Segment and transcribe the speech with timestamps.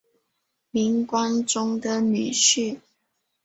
[0.71, 2.79] 明光宗的女婿。